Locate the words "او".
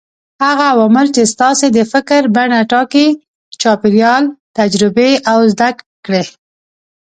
5.31-5.39